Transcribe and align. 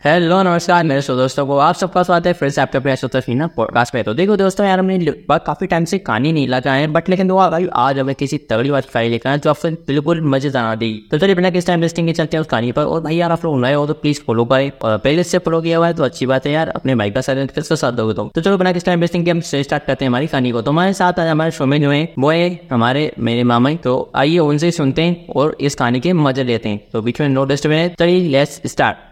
Hello 0.00 0.42
नमस्कार 0.42 0.84
मेरे 0.84 1.00
सो 1.02 1.14
दोस्तों 1.16 1.44
को 1.46 1.56
आप 1.58 1.74
सबका 1.74 2.02
स्वागत 2.02 2.26
है 2.26 2.32
फिर 2.32 2.50
से 2.50 2.60
आपके 2.60 2.78
अपने 2.78 2.94
सोतफीना 2.96 3.46
पॉडकास्ट 3.46 3.94
में। 3.94 4.02
तो 4.04 4.12
देखो 4.14 4.36
दोस्तों 4.36 4.66
यार 4.66 4.78
हमने 4.78 4.98
काफ़ी 5.30 5.66
टाइम 5.66 5.84
से 5.84 5.98
कहानी 5.98 6.32
नहीं 6.32 6.46
लगा 6.48 6.72
है 6.72 6.86
बट 6.86 7.08
लेकिन 7.08 7.28
दुआ 7.28 7.48
भाई 7.50 7.66
आज 7.76 7.98
हमें 7.98 8.14
किसी 8.14 8.38
तगड़ी 8.50 8.70
बात 8.70 8.84
कहानी 8.84 9.08
लेकर 9.08 9.36
जो 9.36 9.50
आपको 9.50 9.70
बिल्कुल 9.86 10.20
मज़े 10.26 10.48
आना 10.50 10.74
दी। 10.74 10.92
तो 11.10 11.18
चलिए 11.18 11.34
बिना 11.34 11.50
किस 11.50 11.66
टाइम 11.66 11.80
वेस्टिंग 11.80 12.06
के 12.06 12.12
चलते 12.12 12.36
हैं 12.36 12.40
उस 12.40 12.46
कहानी 12.46 12.72
पर। 12.72 12.82
और 12.82 13.00
भाई 13.00 13.16
यार 13.16 13.32
आप 13.32 13.44
लोग 13.44 13.60
नए 13.60 13.74
हो 13.74 13.86
तो 13.86 13.94
प्लीज़ 13.94 14.20
फॉलो 14.26 14.44
करें 14.44 14.70
और 14.82 14.96
पहले 14.98 15.24
से 15.24 15.38
फॉलो 15.38 15.60
किया 15.60 15.78
हुआ 15.78 15.86
है 15.86 15.94
तो 15.94 16.04
अच्छी 16.04 16.26
बात 16.26 16.46
है 16.46 16.52
यार 16.52 16.68
अपने 16.70 16.94
भाई 16.94 17.10
का 17.10 17.20
साथ 17.20 17.46
किसका 17.54 17.76
साथ 17.76 17.92
दोगे 17.92 18.14
तो, 18.14 18.28
तो 18.34 18.40
चलो 18.40 18.58
बिना 18.58 18.72
किस 18.72 18.84
टाइम 18.84 19.00
वेस्टिंग 19.00 19.24
के 19.24 19.30
हम 19.30 19.40
स्टार्ट 19.40 19.84
करते 19.84 20.04
हैं 20.04 20.10
हमारी 20.10 20.26
कहानी 20.26 20.50
को। 20.50 20.62
तो 20.62 20.70
हमारे 20.70 20.92
साथ 20.92 21.20
आज 21.20 21.28
हमारे 21.28 21.50
शो 21.50 21.66
में 21.66 21.80
जो 21.82 21.90
है 21.90 22.02
वो 22.18 22.30
है 22.30 22.48
हमारे 22.72 23.10
मेरे 23.18 23.44
मामा 23.44 23.74
तो 23.84 24.10
आइए 24.16 24.38
उनसे 24.38 24.70
सुनते 24.70 25.02
हैं 25.02 25.26
और 25.36 25.56
इस 25.60 25.74
कहानी 25.74 26.00
के 26.00 26.12
मज़े 26.14 26.44
लेते 26.44 26.68
हैं। 26.68 26.80
तो 26.92 27.02
बीच 27.02 27.20
में 27.20 27.28
नो 27.28 27.44
डिस्ट 27.44 27.66
में 27.66 27.94
चलिए 27.98 28.28
लेट्स 28.28 28.60
स्टार्ट 28.66 29.08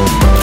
Thank 0.00 0.39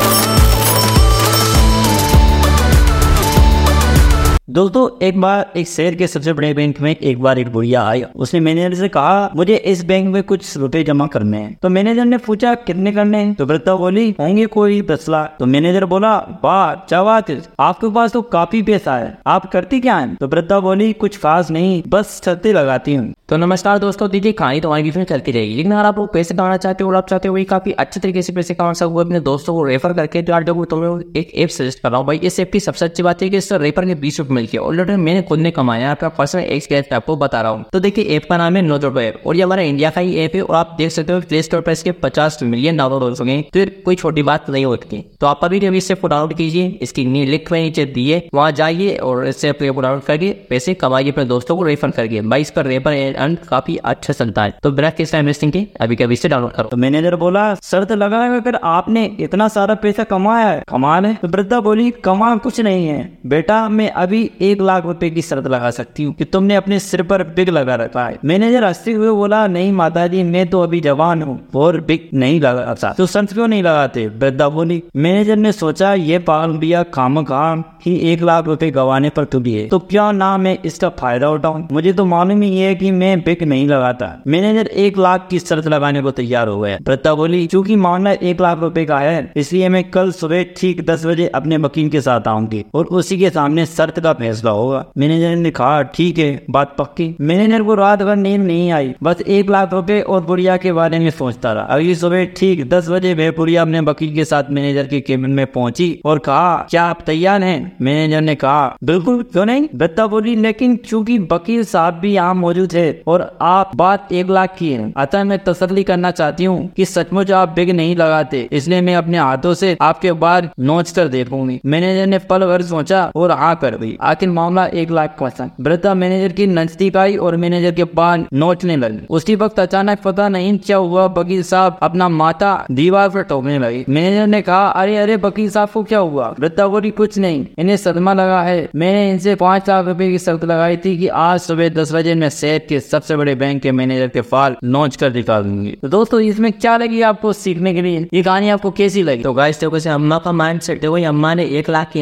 दोस्तों, 4.58 5.06
एक 5.06 5.20
बार 5.22 5.52
एक 5.58 5.68
शहर 5.68 5.96
के 5.96 6.08
सबसे 6.08 6.34
बड़े 6.34 6.54
बैंक 6.54 6.80
में 6.82 6.96
एक 6.96 7.22
बार 7.22 7.40
एक 7.40 7.52
बुढ़िया 7.54 7.82
आई। 7.84 8.04
उसने 8.16 8.40
मैनेजर 8.40 8.76
से 8.76 8.88
कहा, 8.88 9.30
मुझे 9.36 9.56
इस 9.56 9.84
बैंक 9.86 10.08
में 10.08 10.24
कुछ 10.24 10.58
रुपए 10.58 10.84
जमा 10.84 11.08
करने 11.08 11.38
हैं। 11.38 11.58
तो 11.62 11.70
मैनेजर 11.70 12.06
ने 12.06 12.18
पूछा, 12.18 12.54
कितने 12.56 12.92
करने 12.92 13.18
हैं? 13.18 13.34
तो 13.34 13.46
वृद्धा 13.46 13.76
बोली, 13.76 14.16
होंगे 14.20 14.46
कोई 14.46 14.82
दस 14.82 15.06
लाख। 15.10 15.36
तो 15.40 15.46
मैनेजर 15.46 15.86
बोला, 15.86 16.16
वाह 16.44 17.22
है 17.30 17.42
आपके 17.60 17.90
पास 17.90 18.12
तो 18.12 18.22
काफ़ी 18.22 18.62
पैसा 18.62 18.96
है। 18.96 19.18
आप 19.28 19.46
करती 19.52 19.80
क्या 19.80 19.98
है? 19.98 20.16
तो 20.16 20.28
वृद्धा 20.28 20.60
बोली, 20.60 20.92
कुछ 20.94 21.18
खास 21.18 21.52
नहीं, 21.52 21.84
बस 21.88 22.22
छत्ती 22.24 22.54
लगाती 22.54 22.96
हूँ। 22.96 23.14
तो 23.30 23.38
नमस्कार 23.38 23.78
दोस्तों 23.78 24.10
दीजिए 24.10 24.32
कहानी 24.32 24.62
तुम्हारी 24.62 24.84
बीच 24.84 24.98
में 24.98 25.04
चलती 25.04 25.32
रहेगी। 25.32 25.56
लेकिन 25.56 25.72
अगर 25.72 25.86
आप 25.86 25.98
लोग 25.98 26.12
पैसे 26.14 26.36
कमाना 26.36 26.58
चाहते 26.58 26.84
हो 26.84 26.90
और 26.90 26.96
आप 26.96 27.08
चाहते 27.08 27.28
हो 27.28 27.38
काफ़ी 27.50 27.72
अच्छे 27.72 28.00
तरीके 28.00 28.22
से 28.22 28.34
पैसे 28.34 28.54
कमा 28.54 28.74
सकते 28.74 28.94
हो 28.94 29.00
अपने 29.00 29.20
दोस्तों 29.20 29.54
को 29.54 29.64
रेफर 29.64 29.94
करके 29.94 30.22
तो 30.22 30.34
यार 30.34 30.44
देखो 30.44 30.66
तुम्हें 30.66 31.20
एक 31.22 31.32
ऐप 31.36 31.50
सजेस्ट 31.50 31.80
कर 31.80 31.90
रहा 31.90 32.00
हूँ। 32.00 32.08
भाई, 32.08 32.18
इस 32.18 32.40
ऐप 32.40 32.52
की 32.52 32.60
सबसे 32.60 32.86
अच्छी 32.86 33.04
बात 33.04 33.22
है 33.22 33.30
कि 33.30 33.38
इस 33.38 33.52
रेफर 33.54 33.86
के 33.86 33.96
बीस 33.96 34.20
रुपए 34.20 34.34
मिलती 34.34 34.46
है 34.54 34.60
ऑलरेडी 34.60 34.96
मैंने 34.98 35.22
खुद 35.22 35.40
ने 35.40 35.52
कमाया। 35.52 35.92
आपका 35.92 36.10
पर्सनल 36.12 36.44
एक्सपीरियंस 36.44 36.94
आपको 36.94 37.16
बता 37.18 37.42
रहा 37.42 37.52
हूँ। 37.52 37.66
तो 37.74 37.80
देखिए, 37.80 38.06
ऐप 38.08 38.26
का 38.30 38.38
नाम 38.38 38.56
है 38.56 38.62
नो 38.62 38.78
दो 38.78 39.00
ऐप 39.00 39.22
और 39.28 39.36
ये 39.36 39.44
हमारा 39.44 39.62
इंडिया 39.64 39.90
का 39.90 40.02
ही 40.02 40.16
ऐप 40.18 40.36
है। 40.36 40.42
और 40.42 40.56
आप 40.56 40.76
देख 40.78 40.92
सकते 40.92 41.14
हो 41.14 41.20
प्ले 41.22 41.42
स्टोर 41.44 41.62
पर 41.62 41.72
इसके 41.72 41.92
पचास 42.00 42.40
मिलियन 42.44 42.78
डाउनलोड 42.78 43.04
हो 43.04 43.14
सके 43.16 43.42
तो 43.44 43.66
कोई 43.86 43.96
छोटी 43.96 44.24
बात 44.24 44.50
नहीं 44.50 44.66
होती। 44.66 45.04
तो 45.22 45.28
आप 45.28 45.44
अभी 45.44 45.66
अभी 45.68 45.78
इससे 45.78 45.96
डाउनलोड 45.98 46.34
कीजिए। 46.34 46.68
इसकी 46.82 47.06
लिंक 47.26 47.52
में 47.52 47.62
नीचे 47.62 47.86
दिए 47.88 48.28
वहाँ 48.34 48.52
जाइए 48.54 48.96
और 48.98 49.26
इससे 49.28 49.52
डाउनलोड 49.54 50.02
करके 50.04 50.32
पैसे 50.50 50.74
कमाइए, 50.76 51.12
अपने 51.12 51.26
दोस्तों 51.26 51.58
को 51.58 51.64
रेफर 51.64 51.92
करके 51.92 52.22
भाई 52.24 52.42
इस 52.42 52.52
पर 52.52 52.66
रेफर 52.66 52.94
एंड 52.94 53.38
काफ़ी 53.48 53.78
अच्छा 53.86 54.14
चलता 54.14 54.44
है। 54.44 54.54
तो 54.64 54.72
बिना 54.72 54.90
किस 54.92 55.12
टाइम 55.12 55.32
के 55.46 55.66
अभी 55.82 55.96
कभी 55.96 56.16
से 56.16 56.30
डाउनलोड 56.30 56.52
करो। 56.52 56.70
तो 56.70 56.78
मैनेजर 56.78 57.16
बोला 57.18 57.44
शर्त 57.64 57.92
लगा 57.94 58.22
है 58.24 58.40
फिर 58.42 58.56
आपने 58.66 59.06
इतना 59.20 59.48
सारा 59.50 59.76
पैसा 59.78 60.04
कमाया 60.06 60.48
है? 60.48 60.64
कमाल 60.70 61.06
है? 61.06 61.14
तो 61.16 61.28
वृद्धा 61.28 61.60
बोली 61.62 61.90
कमा 62.04 62.36
कुछ 62.38 62.60
नहीं 62.62 62.88
है। 62.88 62.98
बेटा, 63.26 63.58
मैं 63.70 63.90
अभी 63.92 64.22
एक 64.42 64.62
लाख 64.62 64.86
रुपए 64.86 65.10
की 65.10 65.22
शर्त 65.22 65.48
लगा 65.48 65.72
सकती 65.72 66.04
हूँ 66.04 66.14
कि 66.14 66.26
तुमने 66.28 66.56
अपने 66.56 66.80
सिर 66.82 67.04
पर 67.04 67.24
बिग 67.36 67.50
लगा 67.50 67.76
रखा 67.78 68.06
है। 68.06 68.18
मैनेजर 68.26 68.64
हँसते 68.64 68.92
हुए 68.94 69.12
बोला, 69.12 69.46
नहीं 69.48 69.72
माता 69.74 70.06
जी 70.08 70.24
मैं 70.26 70.46
तो 70.50 70.62
अभी 70.62 70.80
जवान 70.82 71.22
हूँ 71.22 71.40
और 71.56 71.80
बिग 71.82 72.10
नहीं 72.14 72.40
लगा 72.42 72.94
तो 72.94 73.06
शर्त 73.08 73.34
क्यों 73.34 73.48
नहीं 73.48 73.64
लगाते, 73.64 74.06
वृद्धा 74.10 74.48
बोली 74.50 74.82
मैनेजर 74.98 75.36
ने 75.38 75.52
सोचा, 75.54 75.94
ये 75.94 76.20
पाल 76.22 76.58
दिया 76.58 76.84
काम 76.92 77.24
काम 77.24 77.64
ही 77.86 77.96
एक 78.12 78.22
लाख 78.22 78.46
रुपए 78.46 78.70
गवाने 78.72 79.10
पर 79.10 79.24
तुली 79.26 79.54
है। 79.54 79.68
तो 79.68 79.80
क्या 79.82 80.12
ना 80.14 80.36
मैं 80.38 80.58
इसका 80.66 80.90
फ़ायदा 80.92 81.30
उठाऊं? 81.30 81.64
मुझे 81.72 81.94
तो 81.94 82.06
मालूम 82.06 82.42
ही 82.42 82.58
है 82.58 82.74
की 82.76 82.92
मैं 82.94 83.20
बिग 83.22 83.44
नहीं 83.44 83.68
लगाता। 83.68 84.12
मैनेजर 84.28 84.68
एक 84.78 84.98
लाख 84.98 85.28
की 85.30 85.40
शर्त 85.40 85.68
लगाने 85.68 86.02
को 86.02 86.12
तैयार 86.14 86.48
हो 86.48 86.60
गया, 86.60 86.78
वृद्धा 86.88 87.14
बोली, 87.14 87.46
चूँकि 87.48 87.76
मामला 87.78 88.12
एक 88.12 88.42
लाख 88.42 88.60
रुपए 88.60 88.86
का 88.86 89.00
है, 89.00 89.32
इसलिए 89.36 89.70
मैं 89.70 89.84
कल 89.92 90.12
सुबह 90.14 90.44
ठीक 90.58 90.86
दस 90.86 91.06
बजे 91.06 91.28
अपने 91.36 91.58
वकील 91.60 91.90
के 91.90 92.02
साथ 92.02 92.28
आऊँगी 92.28 92.64
और 92.74 92.86
उसी 92.92 93.18
के 93.20 93.30
सामने 93.30 93.66
शर्त 93.68 94.00
का 94.00 94.14
फैसला 94.28 94.52
होगा। 94.52 94.84
मैनेजर 94.98 95.36
ने 95.38 95.52
कहा, 95.52 95.82
ठीक 95.84 96.18
है, 96.18 96.46
बात 96.50 96.76
पक्की। 96.78 97.16
मैनेजर 97.22 97.64
को 97.64 97.76
रात 97.76 98.02
भर 98.04 98.16
नींद 98.18 98.42
नहीं 98.42 98.72
आई। 98.72 98.94
बस 99.04 99.22
एक 99.22 99.50
लाख 99.50 99.74
रुपए 99.74 100.00
और 100.02 100.24
बुढ़िया 100.26 100.58
के 100.58 100.72
बारे 100.74 101.00
में 101.00 101.10
सोचता 101.12 101.52
रहा। 101.54 101.64
अगली 101.66 101.96
सुबह 101.96 102.26
ठीक 102.38 102.68
दस 102.70 102.90
बजे 102.90 103.30
बुढ़िया 103.30 103.62
अपने 103.62 103.80
वकील 103.82 104.14
के 104.16 104.26
साथ 104.26 104.50
मैनेजर 104.52 104.88
के 104.88 105.00
केबिन 105.02 105.32
में 105.32 105.46
पहुँची 105.48 105.88
और 106.06 106.20
कहा, 106.20 106.56
क्या 106.70 106.84
आप 106.86 107.02
तैयार 107.06 107.44
हैं? 107.44 107.76
मैनेजर 107.82 108.22
ने 108.22 108.36
कहा, 108.36 108.76
बिल्कुल, 108.84 109.22
क्यों 109.24 109.46
नहीं? 109.46 109.68
दत्ता 109.76 110.08
बोली, 110.08 110.36
लेकिन 110.38 110.76
चूँकि 110.80 111.18
वकील 111.32 111.64
साहब 111.66 111.94
भी 111.94 112.14
यहाँ 112.14 112.34
मौजूद 112.36 112.74
है 112.74 113.02
और 113.08 113.38
आप 113.42 113.72
बात 113.76 114.12
एक 114.14 114.30
लाख 114.30 114.56
की 114.58 114.72
है, 114.72 114.92
अतः 114.98 115.24
मैं 115.24 115.40
तसली 115.44 115.84
करना 115.84 116.12
चाहती 116.12 116.46
हूँ 116.46 116.68
कि 116.70 116.86
सचमुच 116.88 117.32
आप 117.34 117.50
बिग 117.50 117.70
नहीं 117.72 117.96
लगाते, 117.96 118.48
इसलिए 118.52 118.82
मैं 118.82 118.96
अपने 118.96 119.18
हाथों 119.18 119.54
से 119.54 119.76
आपके 119.82 120.12
बाद 120.18 120.50
नोच 120.62 120.92
कर 120.92 121.08
देखूँगी। 121.10 121.60
मैनेजर 121.66 122.08
ने 122.08 122.20
पल 122.28 122.46
भर 122.48 122.62
सोचा 122.64 123.04
और 123.16 123.32
हाँ 123.34 123.56
कर 123.56 123.76
दी। 123.78 123.98
आखिर 124.08 124.30
मामला 124.30 124.66
एक 124.74 124.92
लाख 124.92 125.16
का 125.20 125.50
वृद्धा 125.60 125.94
मैनेजर 125.94 126.34
की 126.34 126.46
नज़दीक 126.48 126.98
आई 126.98 127.16
और 127.18 127.36
मैनेजर 127.38 127.72
के 127.72 127.84
बाद 127.96 128.26
नोचने 128.34 128.76
लगी। 128.78 129.06
उसी 129.10 129.36
वक्त 129.36 129.60
अचानक 129.60 130.02
पता 130.02 130.30
नहीं 130.30 130.58
क्या 130.60 130.78
हुआ 130.78 131.06
वकील 131.18 131.44
साहब 131.44 131.80
अपना 131.82 132.10
माता 132.12 132.52
दीवार 132.72 133.10
पर 133.10 133.24
टोकने 133.24 133.58
लगी। 133.60 133.84
मैनेजर 133.90 134.28
ने 134.28 134.42
कहा, 134.42 134.68
अरे 134.68 134.98
अरे 134.98 135.16
वकील 135.18 135.50
साहब 135.50 135.70
को 135.70 135.84
क्या 135.84 136.00
हुआ? 136.00 136.34
वृद्धा 136.40 136.68
बोली 136.68 136.92
कुछ 136.94 137.18
नहीं। 137.18 137.46
इन्हें 137.58 137.78
सदमा 137.78 138.14
लगा 138.14 138.42
है। 138.44 138.58
मैंने 138.76 139.10
इनसे 139.12 139.36
पाँच 139.36 139.70
लाख 139.70 139.86
रूपए 139.86 140.10
की 140.12 140.18
शर्त 140.20 140.46
लगाई 140.46 140.78
थी 140.78 140.98
की 140.98 141.08
आज 141.20 141.40
सुबह 141.40 141.70
दस 141.72 141.94
बजे 141.94 142.16
मैं 142.16 142.30
शहर 142.32 142.60
के 142.60 142.80
सबसे 142.82 143.16
बड़े 143.16 143.36
बैंक 143.36 143.46
बैंक 143.48 143.62
के 143.64 143.72
मैनेजर 143.72 144.08
के 144.08 144.22
फाल 144.22 144.56
लॉन्च 144.66 144.96
कर 144.96 145.10
दिखा 145.10 145.40
दूँगी। 145.42 145.72
तो 145.82 145.88
दोस्तों, 145.90 146.20
इसमें 146.22 146.52
क्या 146.54 146.76
लगी 146.78 147.02
आपको 147.02 147.34
सीखने 147.34 147.74
के 147.74 147.82
लिए? 147.82 148.08
ये 148.14 148.22
कहानी 148.24 148.50
आपको 148.50 148.72
कैसी 148.72 149.04
लगी? 149.04 149.24
तो 149.24 149.34
गाइस 149.34 149.60
देखो 149.60 149.78
अम्मा 149.90 150.18
का 150.18 150.32
माइंड 150.32 150.62
सेट 150.62 150.82
देखो 150.82 150.96
अम्मा 151.08 151.34
ने 151.34 151.46
एक 151.60 151.70
लाख 151.70 151.92
की, 151.96 152.02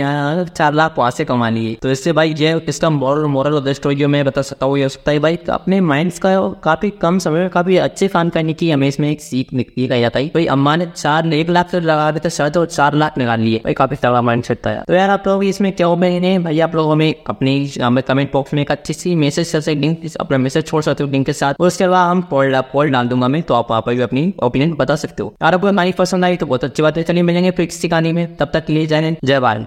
चार 0.50 0.74
लाख 0.74 0.96
वहाँ 0.98 1.12
से 1.12 1.26
कमा 1.26 1.50
लिए 1.50 1.76
तो 1.82 1.90
इससे 1.96 2.12
भाई 2.14 2.34
जो 2.36 2.60
इसका 2.70 2.90
मॉरल 2.92 3.26
मॉरल 3.30 3.60
द 3.62 3.74
स्टोरी 3.74 3.96
जो 3.96 4.08
मैं 4.08 4.24
बता 4.26 4.42
सकता 4.44 4.66
हूँ, 4.66 4.78
ये 4.78 4.84
हो 4.84 4.90
सकता 4.90 5.12
है 5.12 5.20
भाई 5.20 5.38
अपने 5.52 5.80
माइंड 5.84 6.12
का 6.20 6.32
काफ़ी 6.64 6.90
कम 7.02 7.18
समय 7.20 7.40
में 7.40 7.50
काफ़ी 7.50 7.78
अच्छे 7.80 8.08
काम 8.10 8.30
करने 8.30 8.54
की 8.54 8.70
हमें 8.72 8.88
इसमें 8.88 9.10
एक 9.10 9.22
सीख 9.22 9.54
निकली 9.54 9.88
गई 9.88 10.02
जाता 10.02 10.20
है। 10.20 10.28
भाई 10.30 10.46
अम्मा 10.48 10.76
ने 10.76 10.86
चार 10.88 11.34
एक 11.36 11.50
लाख 11.50 11.70
से 11.72 11.80
लगा 11.82 12.12
थे 12.16 12.30
शर्त 12.30 12.58
और 12.58 12.66
चार 12.68 12.96
लाख 12.96 13.18
निकाल 13.18 13.40
लिए। 13.40 13.62
भाई 13.64 13.74
काफ़ी 13.74 13.96
तगड़ा 13.98 14.22
माइंड 14.22 14.44
सेट 14.44 14.58
था 14.66 14.74
तो 14.82 14.94
यार 14.94 15.10
आप 15.10 15.28
लोग 15.28 15.44
इसमें 15.46 15.72
क्या 15.72 15.88
हो 15.88 15.96
मैंने 15.98 16.38
भाई 16.40 16.60
आप 16.60 16.76
लोग 16.76 16.92
हमें 16.92 17.14
अपनी, 17.28 17.54
हमें 17.82 18.04
कमेंट 18.04 18.32
बॉक्स 18.34 18.54
में 18.54 18.62
एक 18.62 18.72
अच्छी 18.72 18.94
सी 18.94 19.16
मैसेज 19.18 19.56
से 19.56 19.76
लिंक 19.76 20.06
अपना 20.20 20.38
मैसेज 20.38 20.68
छोड़ 20.68 20.82
सकते 20.84 21.04
हो 21.04 21.10
लिंक 21.10 21.26
के 21.26 21.34
साथ। 21.34 21.54
और 21.60 21.68
उसके 21.68 21.88
बाद 21.88 22.10
हम 22.10 22.22
पोल 22.30 22.60
पोल 22.74 22.92
डाल 22.92 23.08
दूँगा 23.08 23.28
मैं 23.28 23.42
तो 23.44 23.54
आप 23.54 23.72
वहाँ 23.72 23.82
पर 23.82 23.96
भी 23.96 24.02
अपनी 24.02 24.34
ओपिनियन 24.44 24.74
बता 24.76 24.96
सकते 24.98 25.24
हो। 25.24 25.34
यार 25.44 25.54
आपको 25.54 25.68
हमारी 25.68 25.92
पसंद 26.00 26.26
आई 26.26 26.36
तो 26.36 26.46
बहुत 26.46 26.64
अच्छी 26.64 26.84
बात 26.84 26.98
है। 26.98 27.04
चलिए 27.04 27.24
मिलेंगे 27.24 27.52
फिर 27.52 27.66
किसी 27.66 27.90
कहानी 27.90 28.12
में। 28.14 28.36
तब 28.36 28.52
तक 28.54 28.70
लिए 28.70 28.88
जाए 28.88 29.16
जय 29.24 29.40
भारत। 29.40 29.64